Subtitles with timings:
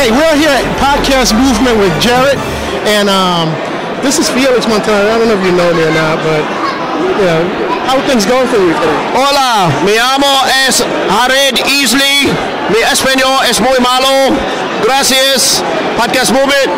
[0.00, 2.40] Hey, we're here at Podcast Movement with Jared,
[2.88, 3.52] and um,
[4.00, 5.12] this is Felix Montelara.
[5.12, 6.42] I don't know if you know me or not, but
[7.18, 7.44] you know,
[7.84, 8.98] how are things going for you today?
[9.12, 10.32] Hola, mi amo
[10.64, 12.32] es Jared Easley.
[12.72, 14.32] Mi español es muy malo.
[14.82, 15.62] Gracias.
[16.00, 16.72] Podcast movement.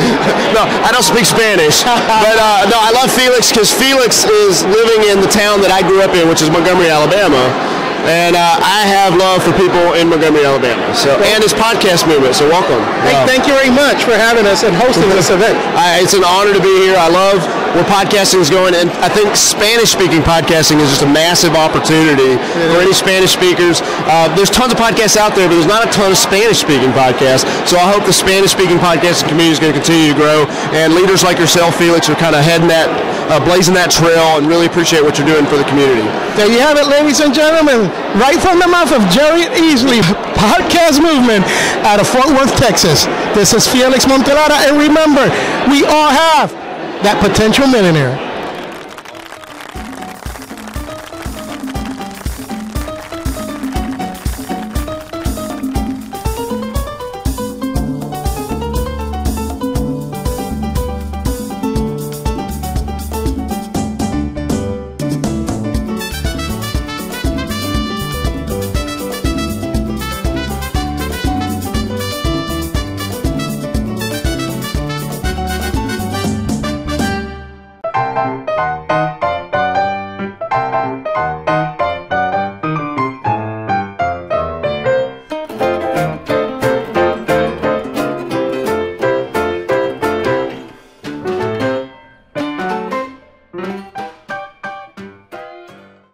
[0.56, 5.12] no, I don't speak Spanish, but uh, no, I love Felix because Felix is living
[5.12, 7.73] in the town that I grew up in, which is Montgomery, Alabama.
[8.04, 10.92] And uh, I have love for people in Montgomery, Alabama.
[10.92, 12.36] So and this podcast movement.
[12.36, 12.84] So welcome.
[13.08, 15.56] Uh, thank you very much for having us and hosting this event.
[15.80, 16.96] I, it's an honor to be here.
[17.00, 17.40] I love
[17.74, 22.38] where podcasting is going, and I think Spanish-speaking podcasting is just a massive opportunity
[22.70, 23.82] for any Spanish speakers.
[24.06, 27.42] Uh, there's tons of podcasts out there, but there's not a ton of Spanish-speaking podcasts.
[27.66, 31.24] So I hope the Spanish-speaking podcasting community is going to continue to grow, and leaders
[31.26, 32.86] like yourself, Felix, are kind of heading that,
[33.30, 36.04] uh, blazing that trail, and really appreciate what you're doing for the community.
[36.36, 37.88] There you have it, ladies and gentlemen.
[38.18, 40.02] Right from the mouth of Jerry Easley,
[40.36, 41.44] podcast movement
[41.86, 43.06] out of Fort Worth, Texas.
[43.32, 45.24] This is Felix Montelara, and remember,
[45.70, 46.52] we all have
[47.04, 48.33] that potential millionaire.